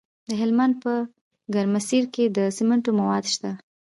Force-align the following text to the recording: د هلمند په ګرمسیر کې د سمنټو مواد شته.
د 0.29 0.31
هلمند 0.41 0.73
په 0.83 0.93
ګرمسیر 1.53 2.03
کې 2.13 2.25
د 2.37 2.39
سمنټو 2.57 2.91
مواد 2.99 3.25
شته. 3.33 3.51